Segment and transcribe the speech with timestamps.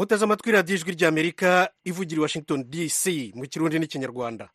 [0.00, 3.04] muteze amatwi radiyo ijwi ry'amerika ivugira i washington dc
[3.36, 4.48] mu kirundi n'ikinyarwanda.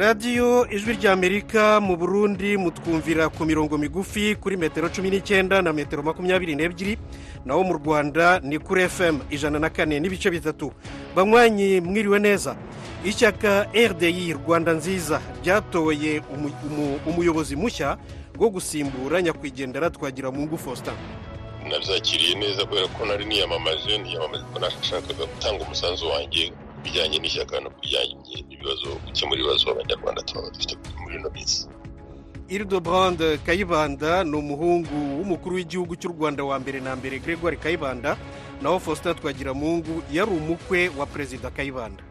[0.00, 6.00] Radiyo ijwi ry'amerika mu burundi mutwumvira ku mirongo migufi kuri metero cumi n'icyenda na metero
[6.02, 6.96] makumyabiri n'ebyiri
[7.44, 10.72] naho mu rwanda ni kuri fm ijana na kane n'ibice bitatu.
[11.16, 12.56] Banywanyi mwiriwe neza.
[13.04, 16.22] Ishyaka rdi rwanda nziza ryatoye
[17.06, 17.96] umuyobozi mushya
[18.40, 20.96] wo gusimbura nyakwigendera twagira mu faustin.
[21.68, 26.52] Nabyakiriye neza kubera ko nari niyamamaje niyamamaje ko nashakaga gutanga umusanzu wanjye.
[26.84, 28.14] Bijyanye n'ishyaka no bijyanye
[28.48, 31.68] n'ibibazo gukemura ibibazo abanyarwanda tuba dufite muri ino minsi.
[32.50, 38.16] Hildebrand kayibanda ni umuhungu w'umukuru w'igihugu cy'u rwanda wa mbere na mbere gregoire kayibanda.
[38.62, 42.02] Naho faustin twagiramungu yari umukwe wa perezida kayibanda.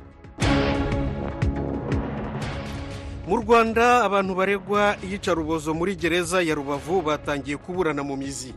[3.27, 8.53] Mu rwanda abantu baregwa iyicarubozo muri gereza ya rubavu batangiye kuburana mu mizi.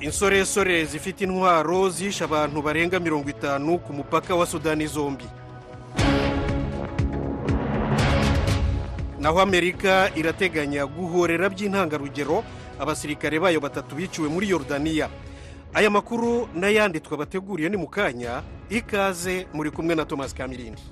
[0.00, 5.24] Insoresore zifite intwaro zishe abantu barenga mirongo itanu ku mupaka wa sudani zombi.
[9.18, 12.44] Naho amerika irateganya guhorera by'intangarugero
[12.78, 15.08] abasirikare bayo batatu biciwe muri yorudaniya
[15.74, 20.82] aya makuru n'ayandi twabateguriye ni mu kanya ikaze muri kumwe na thomas kamirindi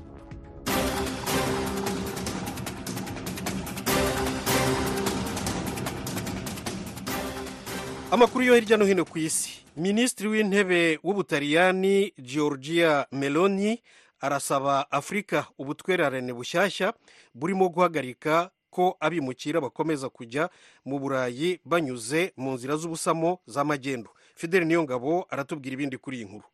[8.16, 9.50] amakuru yo hirya no hino ku isi.
[9.76, 13.82] Minisitiri w'intebe w'ubutaliyani georgia meloni
[14.20, 16.94] arasaba afurika ubutwererane bushyashya
[17.34, 20.48] burimo guhagarika ko abimukira bakomeza kujya
[20.84, 26.44] mu burayi banyuze mu nzira z'ubusamo z'amagendo fideli niyo ngabo aratubwira ibindi kuri iyi nkuru.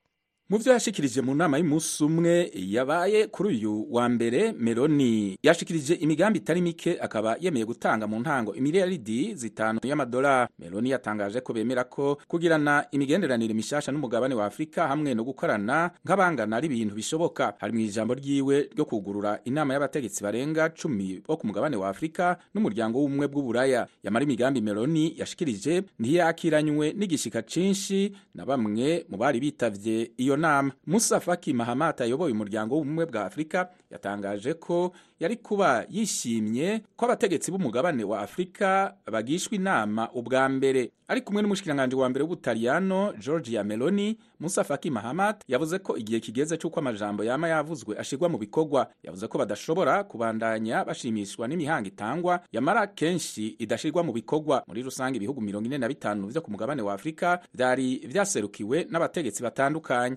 [0.53, 5.39] Mu byo yashikirije mu nama y'umunsi umwe yabaye kuri uyu wa mbere meloni.
[5.43, 10.53] Yashikirije imigambi itari mike akaba yemeye gutanga mu ntango imiliyaridi zitanu y'amadolari.
[10.59, 16.57] Meloni yatangaje ko bemera ko kugirana imigenderanire mishasha n'umugabane wa afurika hamwe no gukorana nk'abangana
[16.57, 17.55] ari ibintu bishoboka.
[17.59, 22.37] Hari mu ijambo ryiwe ryo kugurura inama y'abategetsi barenga cumi bo ku mugabane wa afurika
[22.53, 23.89] n'umuryango w'ubumwe bw'uburaya.
[24.05, 31.21] Yamara imigambi meloni yashikirije ntiyakiranywe n'igishika cinshi na bamwe mu bari bitavye iyo nama musa
[31.21, 34.93] faki mahamat ayoboye umuryango w'ubumwe bwa afurika yatangaje ko
[35.23, 40.91] yari kuba yishimye ko abategetsi b'umugabane wa afurika bagishwa inama ubwa mbere.
[41.09, 46.57] Ari kumwe n'umushikiranganji wa mbere w'ubutaliyano georgia meloni musa faki mahamat yavuze ko igihe kigeze
[46.57, 48.89] cy'uko amajambo yama yavuzwe ashirwa mu bikorwa.
[49.03, 54.65] Yavuze ko badashobora kubandanya bashimishwa n'imihanga itangwa yamara kenshi idashirwa mu bikorwa.
[54.67, 59.43] Muri rusange ibihugu mirongo ine na bitanu vyo ku mugabane wa afurika vyari vyaserukiwe n'abategetsi
[59.43, 60.17] batandukanye.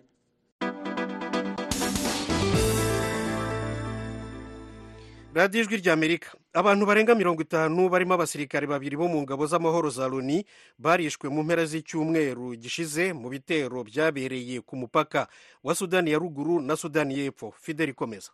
[5.35, 10.07] Radiyo ijwi ry'amerika abantu barenga mirongo itanu barimo abasirikare babiri bo mu ngabo z'amahoro za
[10.07, 10.46] loni
[10.84, 15.28] barishwe mu mpera z'icyumweru gishize mu bitero byabereye ku mupaka
[15.66, 17.47] wa sudani ya ruguru na sudani y'epfo.
[17.63, 18.31] Fideli ikomeza.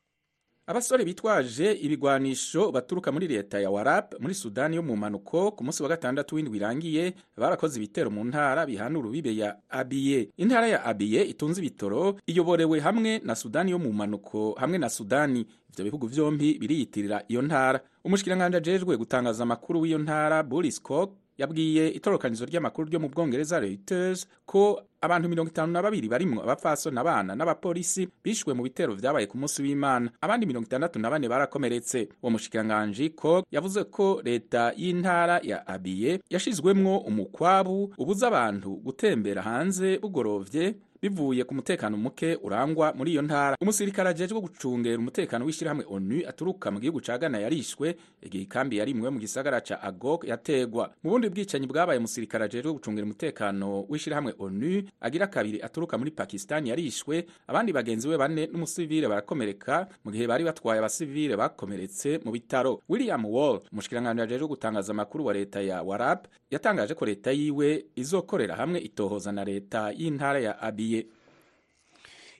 [0.71, 5.83] Abasore bitwaje ibigwanisho baturuka muri leta ya warap muri sudani yo mu mpanuko ku munsi
[5.83, 11.23] wa gatandatu w'indwi irangiye barakoze ibitero mu ntara bihana urubibe ya abiye intara ya abiye
[11.27, 15.45] itunze ibitoro iyoborewe hamwe na sudani yo mu mpanuko hamwe na sudani.
[15.71, 17.79] Ivyo bihugu vyombi biriyitirira iyo ntara.
[18.03, 24.27] Umushikiranganji ajejwe gutangaza amakuru w'iyo ntara boris cook yabwiye itorokanizo ry'amakuru ryo mu bwongereza reuters
[24.45, 29.37] ko abantu mirongo itanu na babiri barimwo abapfasoni abana n'abapolisi bishwe mu bitero vyabaye ku
[29.37, 30.11] munsi w'imana.
[30.21, 32.09] Abandi mirongo itandatu na bane barakomeretse.
[32.21, 39.97] Uwo mushikiranganji ko yavuze ko leta y'intara ya abiye yashizwemwo umukwabu ubuza abantu gutembera hanze
[39.97, 43.57] bugorovye bivuye ku mutekano muke urangwa muri iyo ntara.
[43.61, 49.09] Umusirikare ajejwe gucungera umutekano w'ishyirahamwe onu aturuka mu gihugu ca Ghana yarishwe igihe ikambi yarimwe
[49.09, 50.93] mu gisagara ca Agok yategwa.
[51.03, 56.67] Mu bundi bwicanyi bwabaye umusirikare ajejwe gucungera umutekano w'ishyirahamwe onu agira kabiri aturuka muri Pakistan
[56.67, 62.81] yarishwe abandi bagenzi we bane n'umusivile barakomereka mu gihe bari batwaye abasivile bakomeretse mu bitaro.
[62.89, 68.55] William Wall umushikiranganje ajejwe gutangaza amakuru wa leta ya Warab yatangaje ko leta yiwe izokorera
[68.55, 71.05] hamwe itohoza na leta y'intara ya Abiy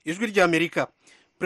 [0.04, 0.86] ijwi ry'amerika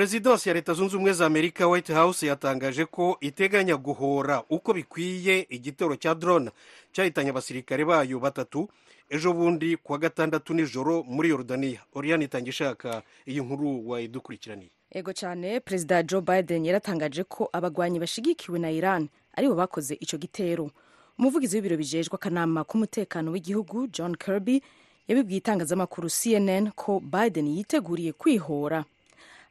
[0.00, 5.46] perezidansi ya leta zunze ubumwe za amerika white house yatangaje ko iteganya guhora uko bikwiye
[5.50, 6.50] igitero cya drone
[6.92, 8.68] cyahitanye abasirikare bayo batatu
[9.10, 14.70] ejo bundi kuwa gatandatu nijoro muri yorudaniya oriyani itanga ishaka iyi nkuru wayidukurikiraniye.
[14.90, 20.18] Ego cyane perezida joe biden yaratangaje ko abagwanyi bashigikiwe na iran ari bo bakoze icyo
[20.18, 20.70] gitero.
[21.18, 24.60] Umuvugizi w'ibiro bijejwe akanama k'umutekano w'igihugu john kirby
[25.08, 28.84] yabibwiye itangazamakuru cnn ko biden yiteguriye kwihora.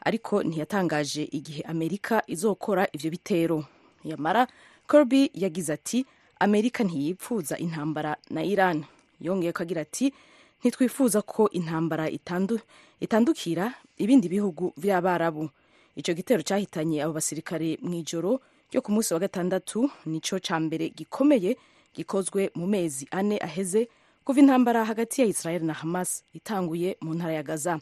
[0.06, 3.66] Ariko ntiyatangaje igihe amerika izokora ivyo bitero.
[4.06, 4.48] Yamara
[4.90, 6.06] kirby yagize ati
[6.40, 8.86] amerika ntiyipfuza intambara na iran.
[9.22, 10.14] Yongeye ko agira ati
[10.62, 12.60] ntitwifuza ko intambara itandu,
[13.02, 15.50] itandukira ibindi bihugu vy'abarabu
[15.96, 18.42] ico gitero cyahitanye abo basirikare mu ijoro
[18.72, 21.56] ryo ku munsi wa gatandatu nico ca mbere gikomeye
[21.96, 23.88] gikozwe mu mezi ane aheze
[24.28, 27.80] kuva intambara hagati ya israel na hamas itanguye mu ntara ya gaza.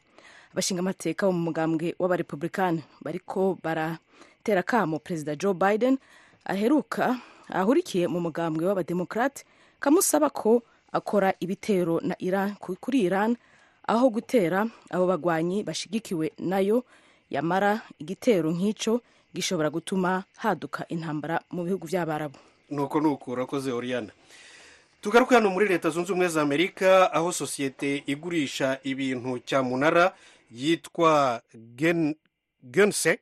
[0.53, 5.97] Abashingamateka bo mu mugambwe w'abarepublikani bariko baratera kamo perezida joe biden
[6.45, 7.17] aheruka
[7.49, 9.43] ahurikiye mu mugambwe w'abademokrate
[9.79, 10.61] kamusaba ko
[10.91, 13.35] akora ibitero na iran kuri iran
[13.87, 16.85] aho gutera abo bagwanyi bashigikiwe na yo.
[17.33, 19.01] Yamara igitero nk'ico
[19.33, 22.37] gishobora gutuma haduka intambara mu bihugu by'abarabu
[22.69, 24.13] nuko nuko urakoze oriyana
[25.01, 30.13] tugaruke hano muri leta zunze ubumwe za amerika aho sosiyete igurisha ibintu cyamunara
[30.53, 31.41] yitwa
[32.63, 33.19] gense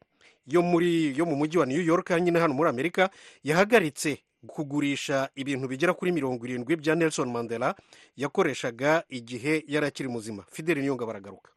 [0.47, 3.09] yo muri yo mu mujyi wa new york nyine hano muri amerika
[3.43, 4.17] yahagaritse
[4.47, 7.75] kugurisha ibintu bigera kuri mirongo irindwi bya nelson mandela
[8.17, 10.43] yakoreshaga igihe yari akiri muzima.
[10.51, 11.51] Fideli niyonga baragaruka.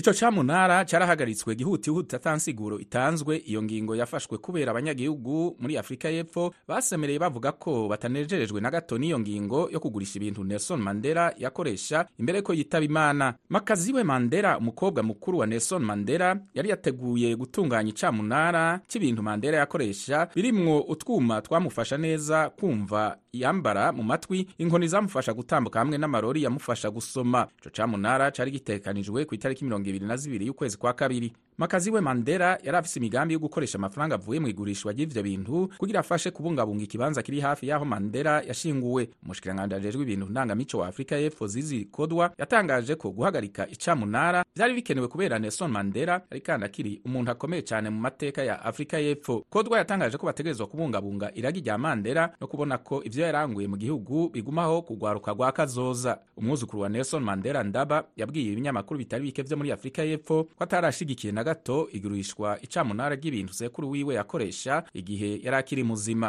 [0.00, 3.36] Ico camunara carahagaritswe gihutihuti atansiguro itanzwe.
[3.36, 9.20] Iyo ngingo yafashwe kubera abanyagihugu muri afurika y'epfo basemereye bavuga ko batanejerejwe na gato n'iyo
[9.20, 13.34] ngingo yo kugurisha ibintu nelson mandela yakoresha imbere ko yitaba imana.
[13.48, 20.80] Makaziwe mandela umukobwa mukuru wa nelson mandela yari yateguye gutunganya icamunara c'ibintu mandela yakoresha birimwo
[20.80, 27.46] utwuma twamufasha neza kumva yambara mu matwi inkoni zamufasha gutambuka hamwe n'amarori yamufasha gusoma.
[27.60, 31.32] Ico camunara cari gitegekanijwe ku itariki mirongo ibiri na zibiri y'ukwezi kwa kabiri.
[31.60, 36.00] Makazi we mandela yari afise imigambi yo gukoresha amafaranga avuye mu igurishwa ry'ivyo bintu kugira
[36.00, 41.46] afashe kubungabunga ikibanza kiri hafi y'aho mandela yashinguwe umushikiranganji ajejwe ibintu ndangamico wa afurika y'epfo
[41.46, 47.30] zizi kodwa yatangaje ko guhagarika icamunara vyari bikenewe kubera nelson mandela yari kandi akiri umuntu
[47.30, 49.44] akomeye cane mu mateka ya afurika y'epfo.
[49.50, 54.28] Kodwa yatangaje ko bategerezwa kubungabunga iragi rya mandela no kubona ko ivyo yaranguye mu gihugu
[54.28, 56.18] bigumaho kugwaruka rwa kazoza.
[56.36, 61.32] Umwuzukuru wa nelson mandela ndaba yabwiye ibinyamakuru bitari bike vyo muri afurika y'epfo ko atarashigikiye
[61.32, 66.28] na gato igurishwa icamunara ry'ibintu sekuru wiwe yakoresha igihe yari akiri muzima.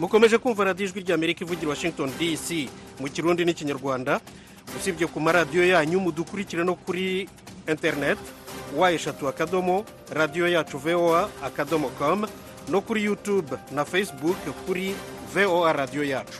[0.00, 2.68] Mukomeje kumva radiyo ijwi rya amerika ivugira washington dc
[3.00, 4.20] mu kirundi n'ikinyarwanda
[4.76, 7.28] usibye ku maradiyo yanyu mudukurikire no kuri
[7.68, 8.22] interineti
[8.76, 12.26] wa eshatu akadomo radiyo yacu voa akadomo com
[12.68, 14.36] no kuri youtube na facebook
[14.66, 14.94] kuri
[15.34, 16.38] voa radiyo yacu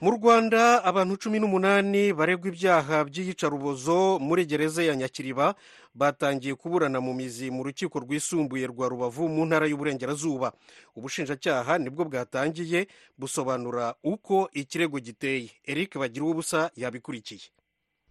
[0.00, 5.54] mu rwanda abantu cumi n'umunani baregwa ibyaha by'iyicarubozo muri gereza ya nyakiriba
[5.94, 10.52] batangiye kuburana mu mizi mu rukiko rwisumbuye rwa rubavu mu ntara y'uburengerazuba.
[10.96, 12.88] Ubushinjacyaha ni bwo bwatangiye
[13.18, 15.50] busobanura uko ikirego giteye.
[15.68, 17.52] Eric bagira ubusa yabikurikiye.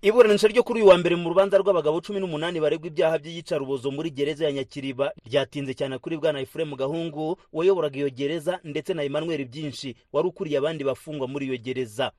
[0.02, 4.10] Iburanisha ryo kuri uyu wa mbere mu rubanza rw'abagabo cumi n'umunani baregwa ibyaha by'iyicarubozo muri
[4.12, 5.12] gereza ya nyakiriba.
[5.28, 10.58] Ryatinze cyane kuri bwana efuremu gahungu wayoboraga iyo gereza ndetse na emmanuel byinshi wari ukuriye
[10.58, 12.12] abandi bafungwa muri iyo gereza.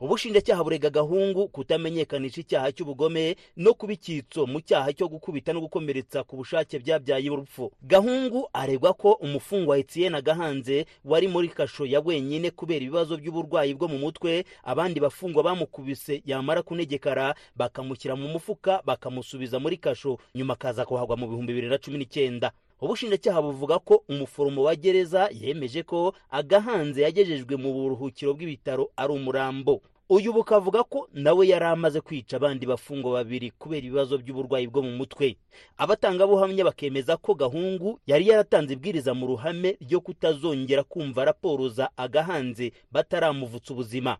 [0.00, 6.24] Ubushinjacyaha burega gahungu kutamenyekanisha icyaha cy'ubugome no kuba icyitso mu cyaha cyo gukubita no gukomeretsa
[6.24, 7.72] ku bushake byabyaye urupfu.
[7.82, 13.88] Gahungu aregwa ko umufungwa etienne gahanze wari muri kasho ya wenyine kubera ibibazo by'uburwayi bwo
[13.88, 20.84] mu mutwe abandi bafungwa bamukubise yamara kunegekara bakamushyira mu mufuka bakamusubiza muri kasho nyuma akaza
[20.84, 22.52] kuhagwa mu bihumbi bibiri na cumi n'icyenda.
[22.80, 29.82] Ubushinjacyaha buvuga ko umuforomo wa gereza yemeje ko agahanze yagejejwe mu buruhukiro bw'ibitaro ari umurambo.
[30.08, 34.92] Uyu bukavuga ko nawe yari amaze kwica abandi bafungwa babiri kubera ibibazo by'uburwayi bwo mu
[34.96, 35.36] mutwe.
[35.76, 42.72] Abatangabuhamya bakemeza ko gahungu yari yaratanze ibwiriza mu ruhame ryo kutazongera kumva raporo za agahanze
[42.92, 44.16] bataramuvutsa ubuzima.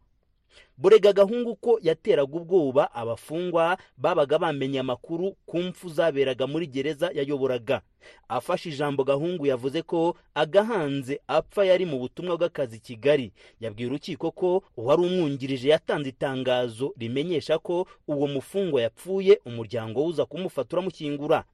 [0.79, 7.83] Burega gahungu ko yateraga ubwoba abafungwa babaga bamenye amakuru ku mfu zaberaga muri gereza yayoboraga.
[8.29, 13.33] Afashe ijambo gahungu yavuze ko agahanze apfa yari mu butumwa bw'akazi kigali.
[13.61, 20.77] Yabwiye urukiko ko uwari umwungirije yatanze itangazo rimenyesha ko uwo mufungwa yapfuye umuryango uza kumufata
[20.77, 21.45] uramushyingura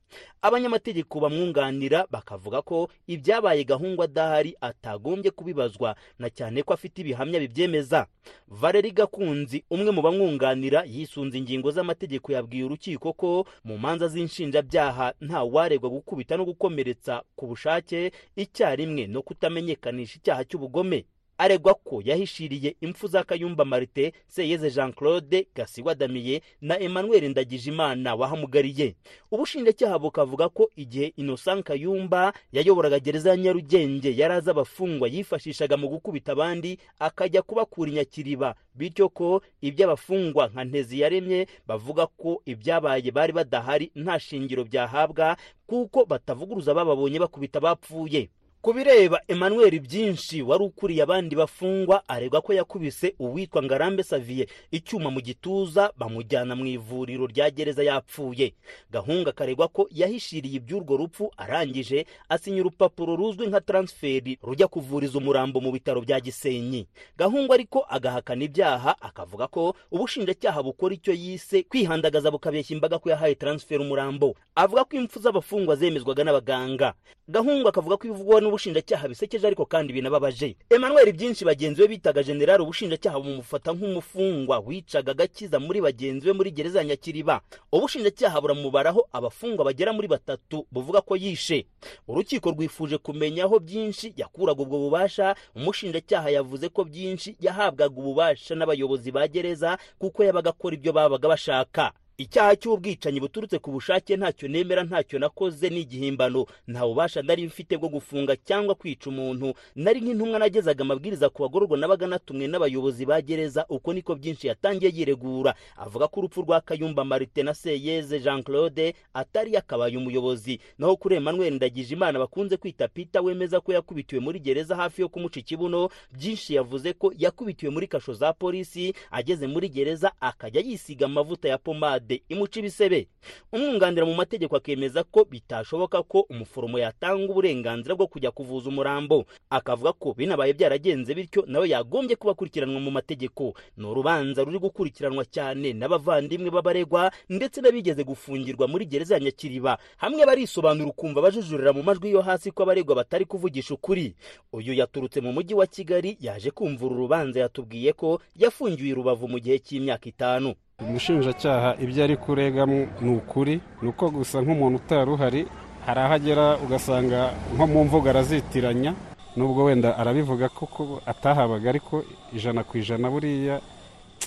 [0.43, 8.07] abanyamategeko bamwunganira bakavuga ko ibyabaye gahungu adahari atagombye kubibazwa na cyane ko afite ibihamya bibyemeza.
[8.49, 15.43] Valeri gakunzi umwe mu bamwunganira yisunze ingingo z'amategeko yabwiye urukiko ko mu manza z'inshinjabyaha nta
[15.43, 21.05] waregwa gukubita no gukomeretsa ku bushake icyarimwe no kutamenyekanisha icyaha cy'ubugome.
[21.39, 28.15] Aregwa ko yahishiriye impfu za kayumba marite seyeze jean claude gasigwa damiye na emmanuel ndagijimana
[28.15, 28.95] wahamugariye.
[29.31, 35.89] Ubushinjacyaha bukavuga ko igihe innocent kayumba yayoboraga gereza ya nyarugenge yari azi abafungwa yifashishaga mu
[35.89, 43.33] gukubita abandi akajya kubakura inyakiriba bityo ko iby'abafungwa nka ntezi yaremye bavuga ko ibyabaye bari
[43.33, 45.37] badahari nta shingiro byahabwa
[45.67, 48.29] kuko batavuguruza bababonye bakubita abapfuye.
[48.65, 55.11] Ku bireba emmanuel byinshi wari ukuriye abandi bafungwa aregwa ko yakubise uwitwa ngarambe saviye icyuma
[55.13, 58.55] mu gituza bamujyana mu ivuriro rya gereza yapfuye.
[58.91, 65.61] Gahunga karegwa ko yahishiriye iby'urwo rupfu arangije asinya urupapuro ruzwi nka taransiferi rujya kuvuriza umurambo
[65.61, 66.87] mu bitaro bya gisenyi.
[67.21, 73.35] Gahunga ariko agahakana ibyaha akavuga ko ubushinjacyaha bukora icyo yise kwihandagaza bukabeshya imbaga ko yahaye
[73.37, 74.35] taransiferi umurambo.
[74.57, 76.95] Avuga ko impfu z'abafungwa zemezwaga n'abaganga.
[77.29, 80.57] Gahunga akavuga ko ibivugwa n'ubushinjacyaha bisekeje ariko kandi binababaje.
[80.71, 84.59] Emmanuel byinshi bagenzi be bitaga generali ubushinjacyaha bumufata nk'umufungwa.
[84.63, 87.41] Wicaga agakiza muri bagenzi be muri gereza ya nyakiriba.
[87.73, 91.67] Ubushinjacyaha buramubaraho abafungwa bagera muri batatu buvuga ko yishe.
[92.09, 95.35] Urukiko rwifuje kumenya aho byinshi yakuraga ubwo bubasha.
[95.57, 101.93] Umushinjacyaha yavuze ko byinshi yahabwaga ububasha n'abayobozi ba gereza kuko yabaga akora ibyo babaga bashaka.
[102.19, 106.47] Icyaha cy'ubwicanyi buturutse ku bushake ntacyo nemera ntacyo nakoze ni igihimbano.
[106.69, 109.55] Nta bubasha nari mfite bwo gufunga cyangwa kwica umuntu.
[109.75, 114.93] Nari nk'intumwa nagezaga amabwiriza ku bagororwa nabaga natumwe n'abayobozi ba gereza uko niko byinshi yatangiye
[114.95, 115.55] yiregura.
[115.77, 120.61] Avuga ko urupfu rwa kayumba marite na seyeze jean claude atari yakabaye umuyobozi.
[120.79, 125.37] Naho kuri emmanuel ndagijimana bakunze kwita pita wemeza ko yakubitiwe muri gereza hafi yo kumuca
[125.41, 131.49] ikibuno byinshi yavuze ko yakubitiwe muri kasho za polisi ageze muri gereza akajya yisiga amavuta
[131.49, 132.04] ya pomade.
[132.29, 133.09] Imuca ibisebe.
[133.53, 139.25] Umwunganira mu mategeko akemeza ko bitashoboka ko umuforomo yatanga uburenganzira bwo kujya kuvuza umurambo.
[139.51, 143.55] Akavuga ko binabaye byaragenze bityo nawe yagombye kuba akurikiranwa mu mategeko.
[143.77, 149.79] Ni urubanza ruri gukurikiranwa cyane n'abavandimwe b'abaregwa ndetse n'abigeze gufungirwa muri gereza ya nyakiriba.
[149.97, 154.15] Hamwe barisobanura ukumva bajujurira mu majwi yo hasi ko abaregwa batari kuvugisha ukuri.
[154.53, 159.39] Uyu yaturutse mu mujyi wa kigali yaje kumvura urubanza yatubwiye ko yafungiwe i rubavu mu
[159.41, 160.55] gihe cy'imyaka itanu.
[160.83, 165.43] Umushinjacyaha ibyo ari kuregamo ni ukuri ni uko gusa nk'umuntu utari uhari
[165.87, 168.95] hari aho agera ugasanga nko mu mvugo arazitiranya
[169.37, 172.03] nubwo wenda arabivuga koko atahabaga ariko
[172.35, 173.61] ijana ku ijana buriya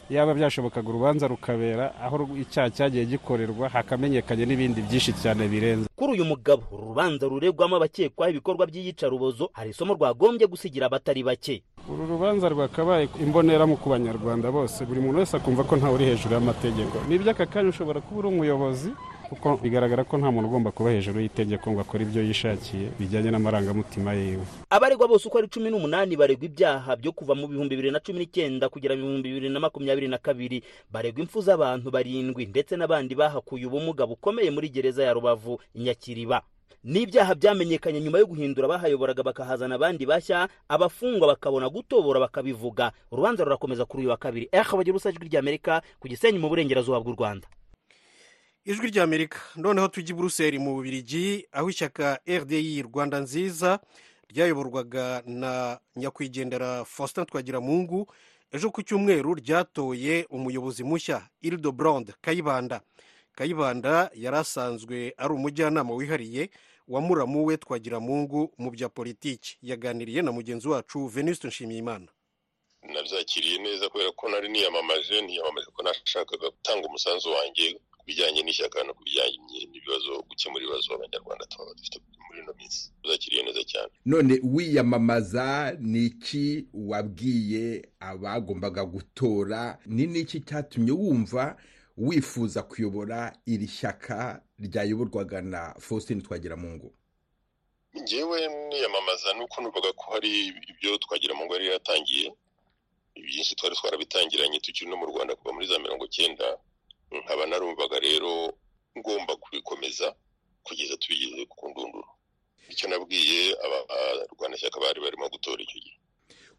[0.10, 5.88] yaba byashobokaga urubanza rukabera aho icyaha cyagiye gikorerwa hakamenyekanye n'ibindi byinshi cyane birenze.
[5.96, 11.64] Kuri uyu mugabo uru rubanza ruregwamo abakekwaho ibikorwa by'iyicarubozo hari isomo rwagombye gusigira abatari bake.
[11.92, 14.86] Uru rubanza rwakabaye imboneramu ku banyarwanda bose.
[14.86, 16.98] Buri muntu wese akumva ko ntawe uri hejuru y'amategeko.
[17.08, 18.92] N'iby'aka kanya ushobora kuba uri umuyobozi
[19.30, 24.14] kuko bigaragara ko nta muntu ugomba kuba hejuru y'itegeko ngo akore ibyo yishakiye bijyanye n'amarangamutima
[24.14, 24.44] yiwe.
[24.70, 28.20] Abaregwa bose uko ari cumi n'umunani baregwa ibyaha byo kuva mu bihumbi bibiri na cumi
[28.20, 30.64] n'icyenda kugera mu bihumbi bibiri na makumyabiri na kabiri.
[30.92, 36.44] Baregwa impfu z'abantu barindwi ndetse n'abandi bahakuye ubumuga bukomeye muri gereza ya rubavu inyakiriba
[36.88, 42.92] n'ibyaha byamenyekanye nyuma yo guhindura bahayoboraga bakahazana abandi bashya abafungwa bakabona gutobora bakabivuga.
[43.12, 44.48] Urubanza rurakomeza kuri uyu wa kabiri.
[44.52, 47.48] Eha bagira ijwi ry'amerika ku gisenyi mu burengerazuba bw'u rwanda.
[48.66, 53.80] Ijwi ry'amerika noneho tujya i buruseli mu bubirigi aho ishyaka rdi rwanda nziza
[54.32, 58.08] ryayoborwaga na nyakwigendera faustin twagiramungu
[58.52, 62.80] ejo ku cyumweru ryatoye umuyobozi mushya irido buronde kayibanda.
[63.36, 66.50] Kayibanda yari asanzwe ari umujyanama wihariye
[66.88, 69.58] wa muramu we twagiramungu mu bya politiki.
[69.62, 72.08] Yaganiriye na mugenzi wacu venuste nshimiyimana.
[72.94, 78.84] Nabyakiriye neza kubera ko nari niyamamaje niyamamaje ko nashakaga gutanga umusanzu wanjye ku bijyanye n'ishyaka
[78.84, 79.38] no ku bijyanye
[79.72, 82.92] n'ibibazo gukemura ibibazo abanyarwanda tuba dufite muri ino minsi.
[83.04, 83.92] Byakiriye neza cyane.
[84.06, 89.80] None wiyamamaza ni iki wabwiye abagombaga gutora?
[89.86, 91.58] Ni n'iki cyatumye wumva
[91.98, 94.42] wifuza kuyobora iri shyaka?
[94.60, 96.94] Ryayoborwaga na faustin twagiramungu.
[97.98, 102.34] Ngewe niyamamaza nuko numvaga ko hari ibyo twagiramungu yari yaratangiye
[103.16, 106.58] byinshi twari twarabitangiranye tukiri no mu rwanda kuva muri za mirongo cyenda
[107.12, 108.54] nkaba narumvaga rero
[108.98, 110.16] ngomba kubikomeza
[110.64, 112.08] kugeza tubigeze ku ndunduro.
[112.70, 115.98] Icyo nabwiye abarwanashyaka bari barimo gutora icyo gihe.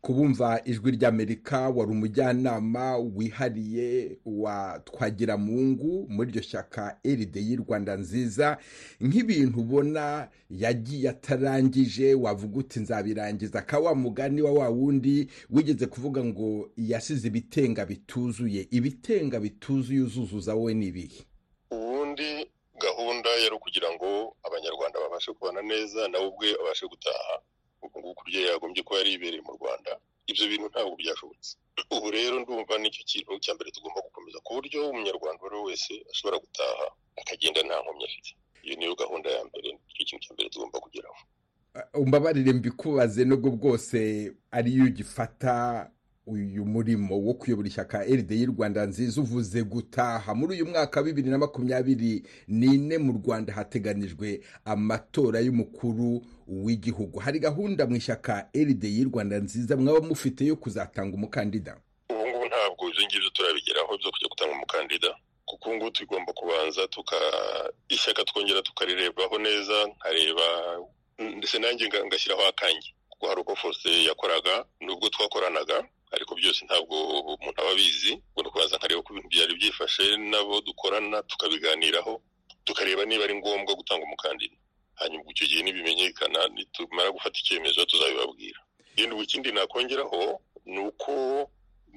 [0.01, 8.59] Kubumva ijwi ry'amerika wari umujyanama wihariye wa twagiramungu muri iryo shyaka eride y'u rwanda nziza
[9.01, 16.25] nk'ibintu ubona yagiye atarangije wavuga uti nzabirangiza ka wa mugani wa wa wundi wigeze kuvuga
[16.25, 18.69] ngo yasize ibitenga bituzuye.
[18.71, 21.21] Ibitenga bituzuye uzuzuza wowe ni ibihe?
[21.71, 22.47] Ubundi
[22.81, 27.35] gahunda yari ukugira ngo abanyarwanda babashe kubana neza nawe ubwe abashe gutaha.
[27.85, 29.91] Ubu ngubu kurya yagombye kuba yari yibereye mu rwanda
[30.31, 31.51] ibyo bintu ntabwo byashobotse.
[31.95, 35.57] Ubu rero ndumva ni cyo kintu cya mbere tugomba gukomeza ku buryo umunyarwanda uwo ari
[35.59, 36.85] we wese ashobora gutaha
[37.21, 38.31] akagenda nta nkomyi afite.
[38.65, 41.21] Iyo niyo gahunda ya mbere ni cyo kintu cya mbere tugomba kugeraho.
[42.03, 43.99] Umbabarire mbikubaze nubwo bwose
[44.51, 45.53] ariyo ugifata
[46.29, 48.05] uyu murimo wo kuyobora ishyaka
[48.41, 50.35] y'u rwanda nziza uvuze gutaha.
[50.35, 57.19] Muri uyu mwaka wa bibiri na makumyabiri n'ine mu rwanda hateganijwe amatora y'umukuru w'igihugu.
[57.21, 61.81] Hari gahunda mu ishyaka y'u rwanda nziza mwaba mufite yo kuzatanga umukandida?
[62.11, 65.11] Ubu ngubu ntabwo ibyo ngibyo turabigeraho byo kujya gutanga umukandida.
[65.45, 66.87] Kuko ubu ngubu tugomba kubanza
[67.89, 70.47] ishyaka twongera tukarirebaho neza nkareba
[71.19, 75.85] ndetse nanjye ngashyiraho akange kuko hari uko fose yakoraga nubwo twakoranaga
[76.15, 76.95] ariko byose ntabwo
[77.37, 82.13] umuntu aba abizi ngo ni ukubanza nkareba uko ibintu byari byifashe n'abo dukorana tukabiganiraho
[82.65, 84.57] tukareba niba ari ngombwa gutanga umukandida.
[85.01, 88.61] Hanyuma icyo gihe nibimenyekana nitumara gufata icyemezo tuzabibabwira.
[89.13, 91.13] Ubu ikindi nakongeraho ni uko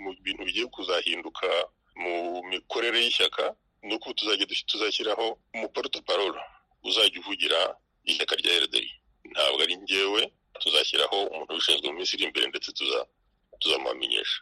[0.01, 1.47] mu bintu bigiye kuzahinduka
[2.01, 6.39] mu mikorere y'ishyaka ni uko tuzajya tuzashyiraho umuporutaparolo
[6.87, 7.59] uzajya uvugira
[8.05, 8.91] ishyaka rya erideri
[9.31, 10.21] ntabwo ari ngewe
[10.61, 12.69] tuzashyiraho umuntu ubishinzwe mu minsi iri imbere ndetse
[13.61, 14.41] tuzamuhamenyesha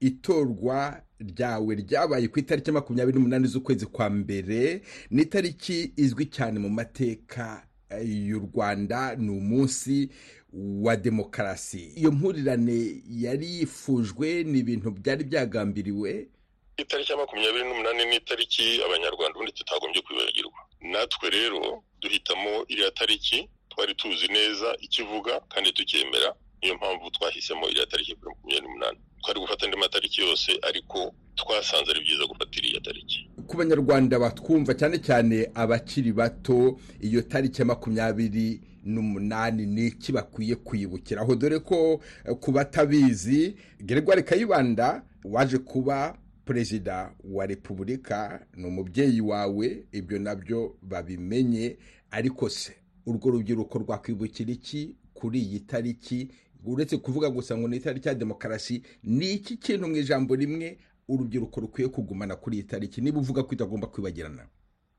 [0.00, 4.82] itorwa ryawe ryabaye ku itariki makumyabiri n'umunani z'ukwezi kwa mbere.
[5.10, 7.66] Ni itariki izwi cyane mu mateka
[8.04, 9.16] y'u rwanda.
[9.16, 10.08] Ni umunsi
[10.52, 11.92] wa demokarasi.
[11.96, 16.28] Iyo mpurirane yari yifujwe ni ibintu byari byagambiriwe.
[16.76, 20.60] Itariki ya makumyabiri n'umunani ni itariki abanyarwanda ubundi tutagombye kwibagirwa.
[20.80, 26.34] Natwe rero duhitamo iriya tariki twari tuzi neza ikivuga kandi tukemera.
[26.62, 28.98] Niyo mpamvu twahisemo iriya tariki ya makumyabiri n'umunani.
[29.22, 33.30] Twari gufata andi matariki yose ariko twasanze ari byiza gufata iriya tariki.
[33.46, 40.54] Ku banyarwanda batwumva cyane cyane abakiri bato iyo tariki ya makumyabiri n'umunani ni iki bakwiye
[40.56, 42.00] kwibukiraho dore ko
[42.40, 50.76] ku batabizi Gregoire kayibanda waje kuba perezida wa repubulika ni umubyeyi wawe ibyo na byo
[50.82, 51.76] babimenye
[52.10, 56.28] ariko se urwo rubyiruko rwakwibukira iki kuri iyi tariki?
[56.64, 61.60] Uretse kuvuga gusa ngo ni itariki ya demokarasi ni iki kintu mu ijambo rimwe urubyiruko
[61.60, 63.00] rukwiye kugumana kuri iyi tariki?
[63.00, 64.48] Niba uvuga ko itagomba kwibagirana.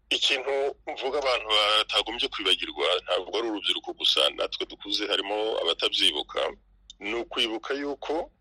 [0.10, 0.52] Ikintu
[0.94, 6.40] mvuga abantu batagombye kwibagirwa ntabwo ari urubyiruko gusa natwe dukuze harimo abatabyibuka.
[7.00, 8.32] Ni ukwibuka yuko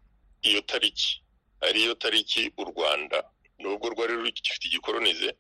[0.43, 1.23] iyo tariki
[1.61, 3.25] ariyo tariki u rwanda.
[3.59, 5.35] Nubwo rwari rugifite igikoronize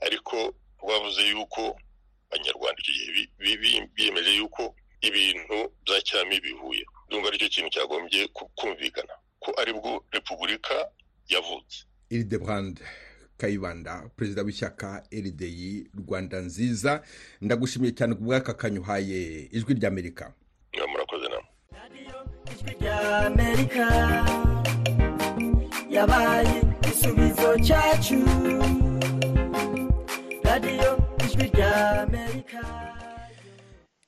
[0.00, 1.74] ariko rwavuze yuko
[2.30, 9.12] abanyarwanda icyo gihe biyemeje yuko ibintu bya cyami bivuye ndumva ari cyo kintu cyagombye kumvikana
[9.40, 10.88] ko ari bwo repubulika
[11.28, 11.84] yavutse.
[12.10, 12.80] Iride brand
[13.36, 17.02] kayibanda perezida w'ishyaka erideyi rwanda nziza
[17.40, 20.32] ndagushimiye cyane ku bw'aka kanyuhaye ijwi ry'amerika
[20.88, 21.26] murakoze
[22.52, 23.84] ijwi ry'amerika
[25.90, 28.18] yabaye igisubizo cyacu.
[30.44, 30.90] Radiyo
[31.24, 32.60] ijwi ry'amerika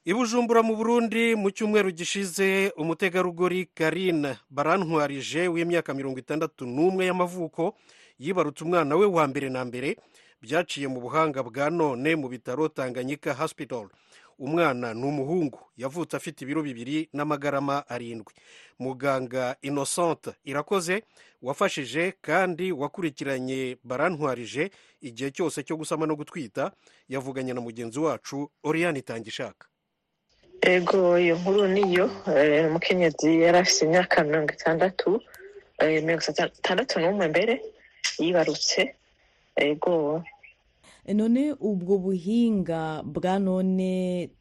[0.05, 7.75] ibujumbura mu burundi mu cyumweru gishize umutegarugori karine barantwarije w'imyaka mirongo itandatu n'umwe y'amavuko
[8.19, 9.97] yibarutse umwana we wa mbere na mbere
[10.45, 13.89] byaciye mu buhanga bwa none mu bitaro tanganyika hospital.
[14.39, 18.35] Umwana ni umuhungu yavutse afite ibiro bibiri n'amagarama arindwi.
[18.79, 21.03] Muganga innocente irakoze
[21.43, 26.73] wafashije kandi wakurikiranye barantwarije igihe cyose cyo gusama no gutwita
[27.09, 29.67] yavuganye na mugenzi wacu oriyani itangishaka.
[30.65, 32.07] Ego iyo nkuru niyo.
[32.69, 35.09] Umukenyezi yari afite imyaka mirongo itandatu
[35.81, 36.23] mirongo
[36.61, 37.55] itandatu n'umwe mbere
[38.19, 38.81] yibarutse.
[39.57, 40.23] Ego.
[41.07, 43.91] None ubwo buhinga bwa none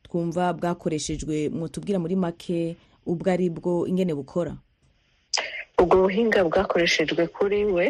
[0.03, 4.53] twumva bwakoreshejwe tubwira muri make ubwo ari bwo ingene bukora?
[5.81, 7.85] Ubwo buhinga bwakoreshejwe kuri we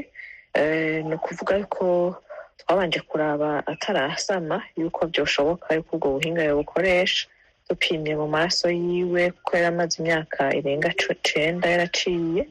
[1.08, 2.16] ni ukuvuga ko
[2.58, 7.28] twabanje kuraba atarasama yuko byashoboka yuko ubwo buhinga yabukoresha.
[7.74, 10.90] Dupimye mu maraso yiwe kuko yari amaze imyaka irenga
[11.28, 12.42] cenda yaraciye.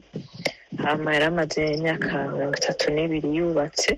[0.83, 3.91] Hama yari amaze imyaka mirongo itatu n'ibiri yubatse.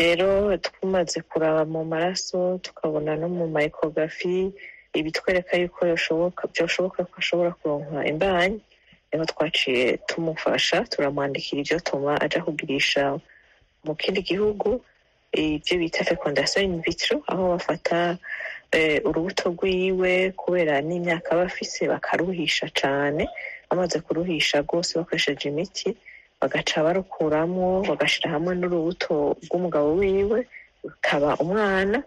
[0.00, 0.28] Rero
[0.64, 4.50] tumaze kuraba mu maraso tukabona no mu mayikogarafi
[4.98, 5.80] ibitwereka yuko
[6.52, 8.58] byashoboka ko ashobora kuronka imbanyi.
[9.08, 13.02] Niho twaciye tumufasha turamwandikira ibyo tuma aja kugirisha
[13.84, 14.68] mu kindi gihugu
[15.32, 18.18] ibyo bita fecondation in vitro aho bafata
[19.08, 23.24] urubuto rwiwe kubera n'imyaka aba afise bakaruhisha cyane
[23.70, 25.88] bamaze kuruhisha rwose bakoresheje imiti
[26.40, 30.38] bagaca barukuramo bagashyira hamwe n'urubuto rw'umugabo wiwe
[30.84, 31.98] rukaba umwana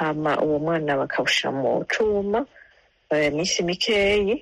[0.00, 2.40] hama uwo mwana bakawushyira mu cuma
[3.28, 4.34] iminsi mikeyi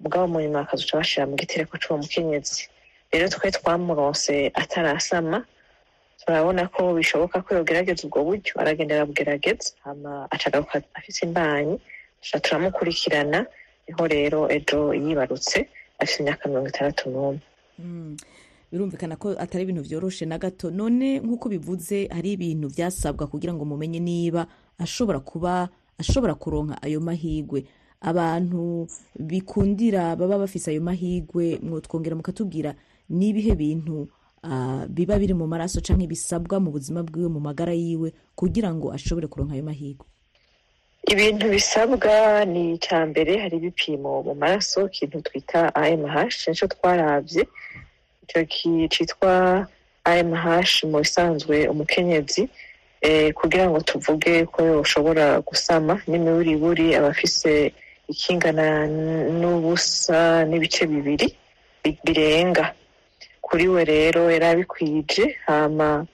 [0.00, 2.64] mugabo mu nyuma bakazoca bashira mu gitereko c'uwo mukenyezi.
[3.12, 5.38] Rero twe twamuronse atarasama
[6.24, 8.52] turabona ko bishoboka ko yogerageza ubwo buryo.
[8.62, 11.78] Aragenda arabugerageza hama acagaruka afise imbanyi
[12.42, 13.46] turamukurikirana
[13.88, 15.66] ni ho rero ejo yibarutse
[15.98, 17.40] afite imyaka mirongo itandatu n'umwe.
[17.78, 18.16] Mm.
[18.72, 20.70] birumvikana ko atari ibintu byoroshe na gato.
[20.70, 24.46] None nk'uko bivuze hari ibintu byasabwa kugira ngo mumenye niba
[24.78, 27.68] ashobora kuba ashobora kuronka ayo mahigwe.
[28.00, 32.74] Abantu bikundira baba bafise ayo mahigwe mwotwongera mukatubwira
[33.12, 34.08] n'ibihe bintu
[34.88, 39.26] biba biri mu maraso canke bisabwa mu buzima bwiwe mu magara yiwe kugira ngo ashobore
[39.30, 40.06] kuronka ayo mahigwe
[41.12, 46.06] ibintu bisabwa ni icya mbere hari ibipimo mu maraso ikintu twita amh
[46.48, 47.42] ni cyo twarabye
[48.22, 48.40] icyo
[48.92, 49.32] cyitwa
[50.04, 50.34] amh
[50.90, 52.48] mu bisanzwe umukenyezi
[53.02, 55.98] eh, kugira ngo tuvuge ko yoshobora gusama.
[56.06, 57.74] N'imiburiburi aba afise
[58.08, 58.86] ikingana
[59.40, 61.28] n'ubusa n'ibice bibiri
[61.82, 62.74] bi- birenga.
[63.52, 66.06] Kuri we rero yari abikwije hama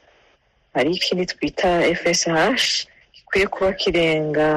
[0.75, 1.71] hari ikindi twita
[2.01, 4.49] fsh gikwiye kuba kirenga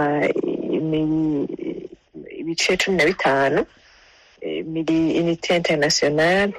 [2.42, 3.66] ibice cumi na bitanu
[4.74, 6.50] mili inite international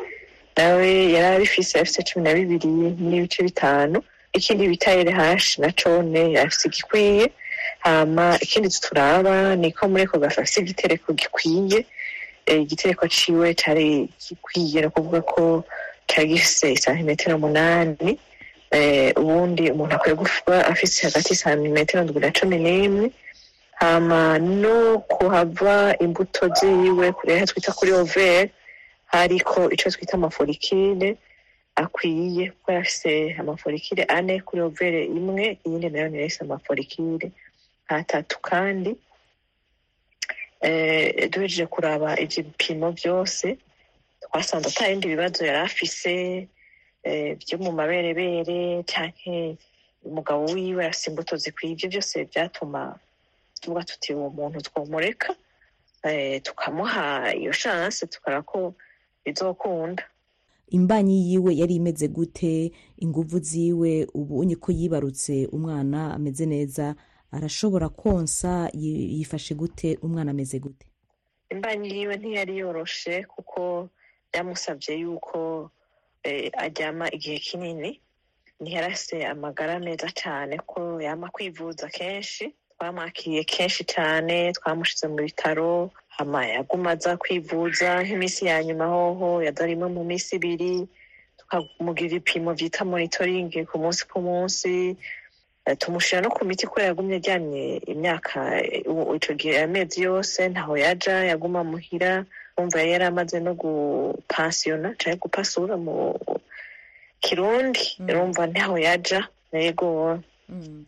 [0.57, 2.69] nawe yari abifise afise cumi na bibiri
[3.09, 4.03] n'ibice bitanu.
[4.33, 7.33] Ikindi bita rh na cone afise igikwiye
[7.79, 11.85] hama ikindi turaba niko muri ako gafu afise igitereko gikwiye
[12.47, 15.65] igitereko ciwe cari gikwiye ni ukuvuga ko
[16.13, 18.11] cari gifise isantimetero umunani
[18.77, 23.07] eh, ubundi umuntu akwiye kuba afise hagati y'isantimetero ndwi na cumi n'imwe
[23.83, 28.51] hama no kuhava imbuto ziwe kuriya twita kuri overe
[29.13, 31.09] hariko ico twita amaforikine
[31.83, 37.29] akwiye kuko yafise amaforikire ane kuri overe imwe iyindi na yo nirese amaforikire
[37.89, 38.91] atatu kandi
[40.61, 43.57] eh, duhejeje kuraba ivyo bipimo vyose
[44.33, 46.49] twasanze ata bindi bibazo yari afise
[47.03, 49.59] eh, vyo mu maberebere canke
[50.05, 51.73] umugabo wiwe afise imbuto zikwiye.
[51.73, 52.99] Ivyo byose vyatuma
[53.61, 55.35] tuvuga tuti uwo muntu twomureka
[56.03, 58.75] eh, tukamuha iyo chance tukara ko
[59.25, 60.03] bizokunda.
[60.71, 62.73] Imbanyi yiwe yari imeze gute?
[62.99, 64.07] Inguvu ziwe?
[64.15, 66.95] Ubonye ko yibarutse umwana ameze neza?
[67.33, 68.71] Arashobora konsa?
[68.73, 69.99] Yi- yifashe gute?
[70.03, 70.87] Umwana ameze gute?
[71.51, 73.89] Imbanyi yiwe ntiyari yoroshe kuko
[74.33, 75.71] byamusabye yuko
[76.25, 78.01] eh, aryama igihe kinini.
[78.61, 82.55] Ntiyarase amagara meza cyane ko yama kwivuza kenshi.
[82.79, 85.91] Twamwakiriye kenshi cyane twamushize mu bitaro.
[86.17, 90.89] Hama yaguma aza kwivuza nk'iminsi ya nyuma hoho yaza rimwe mu minsi ibiri.
[91.39, 94.97] Tukamugira ibipimo byita monitoring ku munsi ku munsi.
[95.67, 98.39] Eh, tumushyira no ku miti ko yagumye aryamye imyaka
[99.17, 100.39] ico gihe amezi yose.
[100.49, 102.25] Ntaho yaja yaguma muhira.
[102.59, 106.15] Umva yari amaze no gupansiyona canke gupasura mu
[107.21, 107.81] kirundi.
[108.09, 109.21] Urumva ntaho yaja
[109.53, 110.19] yego.
[110.49, 110.85] Mm.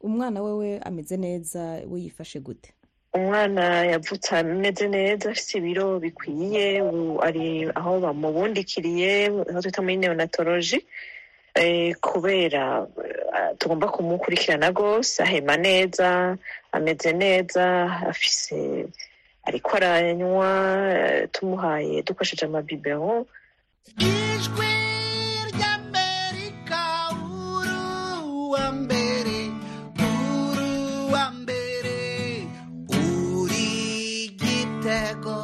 [0.00, 2.70] umwana wewe ameze neza we yifashe gute?
[3.14, 6.82] Umwana yavutse ameze neza afite ibiro bikwiye
[7.26, 10.78] ari aho bamubundikiriye aho twita muri neonatoloji
[11.54, 16.36] eh, kubera eh, tugomba kumukurikirana rwose ahema neza
[16.72, 17.64] ameze neza
[18.10, 18.86] afise
[19.46, 20.50] ariko aranywa
[21.32, 23.26] tumuhaye dukoresheje amabibero
[23.98, 24.72] ijwi
[25.52, 26.80] ry'amerika
[27.20, 29.38] uruwa mbere
[30.08, 31.98] uruwa mbere
[32.88, 33.68] uri
[34.40, 35.36] gitego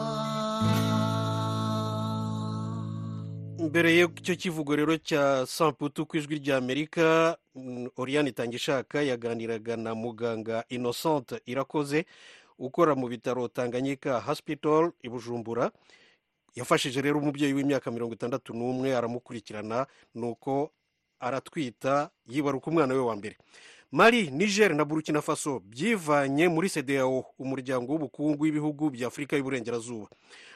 [3.70, 9.94] mbere y'icyo kivugo rero cya samputu ku ijwi rya amerika mm, oriane itangishaka yaganiraga na
[9.94, 12.04] muganga innocente irakoze
[12.60, 15.70] ukora mu bitaro tanganyika hospital i bujumbura.
[16.54, 20.70] Yafashije rero umubyeyi w'imyaka mirongo itandatu n'umwe aramukurikirana nuko
[21.20, 23.36] aratwita yibaruka umwana we wa mbere.
[23.92, 30.06] Mari niger na burkina faso byivanye muri cdao umuryango w'ubukungu w'ibihugu bya afurika y'uburengerazuba.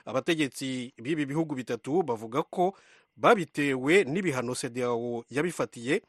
[0.04, 2.74] Abategetsi b'ibi bihugu bitatu bavuga ko
[3.16, 6.02] babitewe n'ibihano cdao yabifatiye.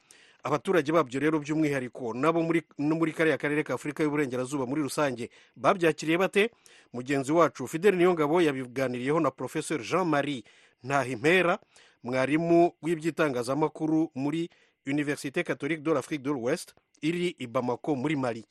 [0.50, 2.46] Abaturage babyo rero by'umwihariko nabo
[2.78, 6.52] no muri kariya karere ka afurika y'uburengerazuba muri rusange babyakiriye bate?
[6.94, 10.44] Mugenzi wacu fideli niyongabo yabiganiriyeho na professeur jean marie
[10.84, 11.58] ntahimpera
[12.04, 14.50] mwarimu w'iby'itangazamakuru muri
[14.86, 18.46] université catholique de l'afrique de l'ouest iri i bamako muri mali.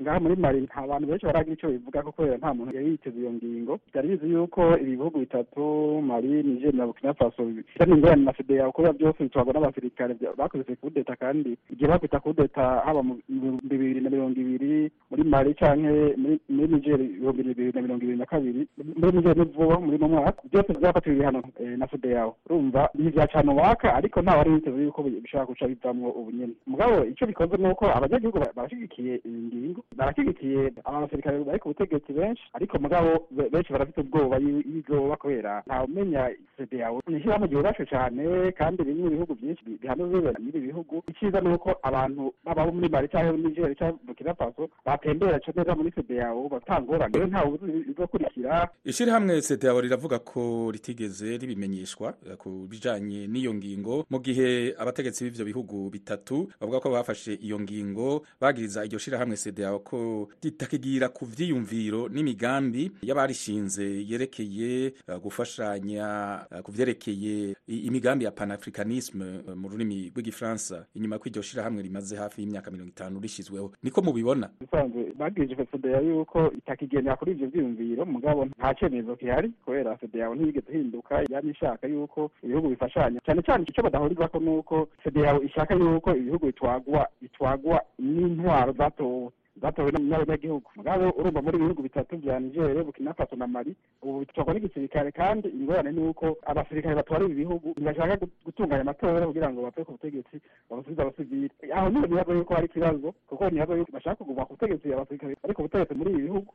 [0.00, 3.18] Ngaha muri mari nta bantu benshi baragira icyo bivuga ko kubera nta muntu yari yiteze
[3.20, 3.78] iyo ngingo.
[3.92, 5.62] Byari bizi yuko ibi bihugu bitatu
[6.02, 10.14] mari niger na burkina faso bifitanye ingorane na federa kubera byose bitwarwa n'abasirikare.
[10.36, 15.54] Bakoze kudeta kandi igihe bakwita kudeta haba mu bihumbi bibiri na mirongo ibiri muri mari
[15.54, 16.14] canke
[16.48, 20.08] muri niger ibihumbi bibiri na mirongo ibiri na kabiri muri niger ni vuba muri no
[20.08, 20.42] mwaka.
[20.50, 25.46] Byose byafatiwe ibihano eh, na federa urumva ntivyacana uwaka ariko nta wari yiteze yuko bishobora
[25.46, 30.72] guca bivamwo ubu nyene mugabo ico bikoze ni uko abanyagihugu ba- barashigikiye iyi ngingo barashigikiye
[30.84, 35.62] aba basirikare bari ku butegetsi benshi ariko mugabo be- benshi barafite ubwoba y- y'ibyoba kubera.
[35.66, 41.02] Ntawumenya CEDEAO ni ishyirahamwe ryubashe cane kandi bimwe mu bihugu byinshi bi- bihanuzwe n'ibi bihugu
[41.08, 45.74] icyiza ni uko abantu baba muri mali cyangwa muri niger cyangwa burkina faso batembera neza
[45.74, 52.66] muri CEDEAO batangorane rero ntawe uzi ibizokurikira ishirahamwe CEDEAO riravuga ko ritigeze ribimenyeshwa eh, ku
[52.70, 54.04] bijanye n'iyo ngingo.
[54.10, 59.77] Mu gihe abategetsi b'ivyo bihugu bitatu bavuga ko bafashe iyo ngingo bagiriza iryo shirahamwe CEDEAO
[59.78, 68.30] ko ritakigira ku vyiyumviro n'imigambi y'abarishinze yerekeye eh, gufashanya eh, ku vyerekeye i- imigambi ya
[68.30, 70.86] panafricanisme eh, mu rurimi rw'igifaransa.
[70.94, 74.50] Inyuma ko iryo shirahamwe rimaze hafi y'imyaka mirongo itanu rishizweho niko mubibona.
[74.60, 80.72] Bisanzwe bagirije federa yuko itakigendera kuri ivyo vyiyumviro mugabo nta cemezo gihari kubera federa ntiyigeze
[80.72, 83.20] ihinduka yari ishaka yuko ibihugu bifashanya.
[83.24, 89.30] Cyane cyane icyo badahurizako ni uko federa ishaka yuko ibihugu bitwagwa bitwagwa n'intwaro zatowe.
[89.62, 94.54] Zatowe n'abanyagihugu mugabo urumva muri ibihugu bitatu vya niger burkina faso na mali ubu bitwagwa
[94.54, 99.62] n'igisirikare kandi ingorane ni uko abasirikare batwara ibi bihugu ntibashaka gu- gutunganya amatora kugira ngo
[99.62, 100.36] bave ku butegetsi
[100.70, 104.52] babasubize abasivili aho ni ho nibaza yuko hari ikibazo kuko nibaza yuko bashaka kuguma ku
[104.54, 106.50] butegetsi abasirikare bari ku butegetsi muri ibi bihugu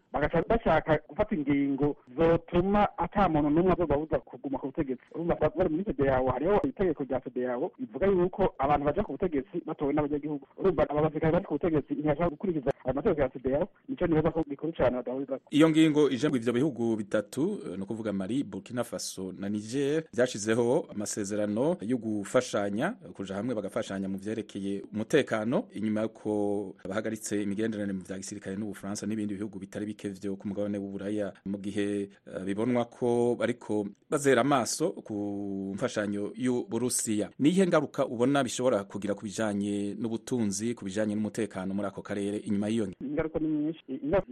[0.50, 5.04] bashaka gufata ingingo zotuma ata muntu n'umwe azobabuza kuguma ku butegetsi.
[5.15, 9.62] Urumva ba- bari muri federawo hariho itegeko rya federawo rivuga yuko abantu baja ku butegetsi
[9.65, 10.45] batowe n'abanyagihugu.
[10.58, 14.43] Urumva aba basirikare bari ku butegetsi ntibashaka gukurikiza ayo mategeko ya federawo nico nibaza ko
[14.49, 18.84] bikuru cane badahurizako iyo ngingo ije ngo ivyo bihugu bitatu eh, ni ukuvuga mali burkina
[18.84, 25.63] faso na niger vyashizeho amasezerano yo gufashanya kuja hamwe bagafashanya mu vyerekeye umutekano.
[25.73, 30.78] Inyuma yuko bahagaritse imigenderanire mu vya gisirikare n'ubufaransa n'ibindi bihugu bitari bike vyo ku mugabane
[30.78, 32.03] w'uburaya mu gihe
[32.46, 35.13] bibonwa ko bariko bazera amaso ku
[35.76, 37.30] mfashanyo y'uburusiya.
[37.39, 42.68] Niyihe ngaruka ubona bishobora kugira ku bijanye n'ubutunzi ku bijanye n'umutekano muri ako karere inyuma
[42.70, 43.84] y'iyo ingaruka ni nyinshi.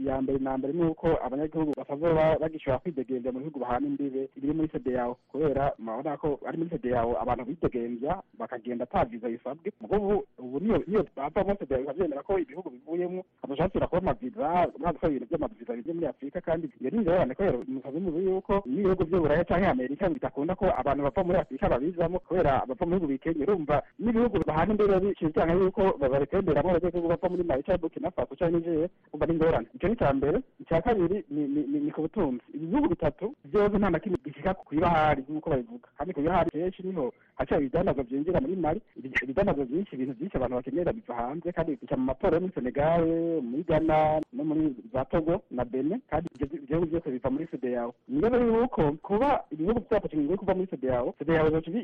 [0.05, 4.29] Ya mbere na mbere ni uko abanyagihugu batazoba ba- bagishobora kwidegemvya mu bihugu bahana imbibe
[4.35, 9.71] biri muri federawo kubera murabona ko ari muri federawo abantu bidegemvya bakagenda ata viza bisabwe.
[9.81, 15.25] Mugo ubu niyo bava muri federawo bikavyemera ko ibihugu bivuyemwo badashobora kuba amaviza murazi ibintu
[15.29, 19.67] vy'amaviza bimwe muri afurika kandi iyo ni ingorane kubera musazi muzi yuko n'ibihugu vy'uburaya canke
[19.67, 23.43] amerika bidakunda ko abantu bava muri afurika babizamo kubera bava mu bihugu bikenya.
[23.45, 28.57] Urumva n'ibihugu bahana imbere bicizanga yuko babatemberamo abanyagihugu bava muri mali canke burkina faso canke
[28.57, 29.67] niger umva ni ingorane.
[29.75, 30.37] Ico ni ica mbere.
[30.61, 32.41] Icya kabiri ni ku butunzi.
[32.53, 35.87] Ibihugu bitatu vyose nta na kimwe gishika kw'ibahari nk'uko babivuga.
[35.97, 38.81] Kandi kw'ibahari kenshi niho haca ibidandazwa vyinjira muri mali
[39.23, 41.51] ibidandazwa vyinshi ibintu vyinshi abantu bakenera biva hanze.
[41.51, 43.03] Kandi bica mu matora yo muri senegal
[43.41, 47.93] muri ghana no muri za togo na bene kandi ivyo bihugu vyose biva muri federawo
[48.07, 49.81] niyo rero yuko kuba ibihugu
[50.37, 50.67] kuva muri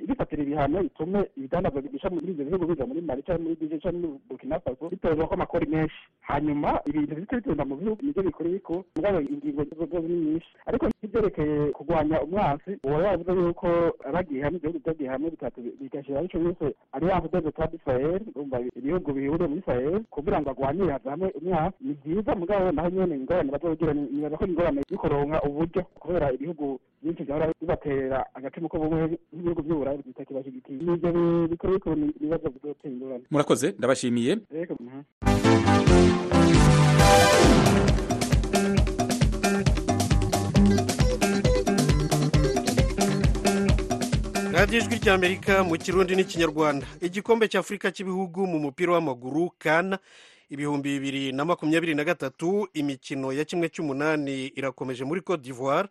[0.04, 4.60] ibifatira ibihano itume ibidandazwa muri ivyo bihugu biza muri mali canke muri canke muri burkina
[4.60, 4.90] faso
[5.36, 6.00] amakori menshi.
[6.22, 8.50] Hanyuma ibintu bihita mu bihugu nivyo bikora
[10.66, 10.86] ariko
[11.38, 13.68] nk'ivyerekeye kurwanya umwansi uba yavuze yuko
[14.08, 18.58] abagiye hamwe ibihugu vyagiye hamwe bitatu bigashyiraho ico yose alliance de l'État du Sahel urumva
[18.76, 23.52] ibihugu bihuriye muri Sahel kugira ngo agwanire hamwe umwansi ni vyiza mugabo naho nyene ingorane
[23.52, 28.78] bazogira ni- nibaza ko ingorane yo kuronka uburyo kubera ibihugu byinshi vyahora bibatera agacumu ko
[28.80, 33.24] bumwe nk'ibihugu vy'uburayi bitakibashigikiye nivyo bi- bikora biko ibibazo bizotera ingorane.
[33.32, 34.32] Murakoze ndabashimiye.
[44.58, 50.00] Radiyo ijwi ry'amerika mu kirundi n'ikinyarwanda igikombe cy'afurika cy'ibihugu mu mupira w'amaguru kana
[50.50, 55.90] ibihumbi bibiri na makumyabiri na gatatu imikino ya kimwe cy'umunani irakomeje muri cote d'ivoire.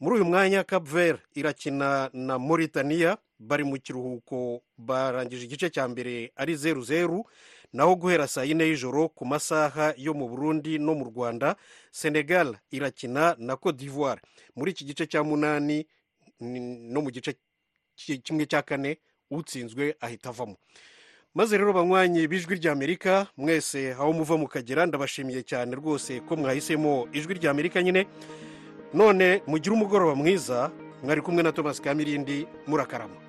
[0.00, 3.16] Muri uyu mwanya cap vert irakina na mauritania.
[3.38, 7.24] Bari mu kiruhuko barangije igice cya mbere ari zeru zeru.
[7.72, 11.56] Naho guhera saa yine y'ijoro ku masaha yo mu burundi no mu rwanda
[11.90, 14.20] senegal irakina na cote d'ivoire.
[14.56, 15.86] Muri iki gice cya munani
[16.40, 16.60] ni-
[16.92, 17.34] no mu gice
[17.96, 18.98] kimwe cya kane
[19.30, 20.56] utsinzwe ahita avamo.
[21.34, 27.34] Maze rero banywanyi b'ijwi ry'amerika mwese aho muva mukagera ndabashimiye cyane rwose ko mwahisemo ijwi
[27.34, 28.06] ry'amerika nyine.
[28.94, 30.70] None mugire umugoroba mwiza
[31.02, 33.23] mwari kumwe na thomas kamirindi murakarama.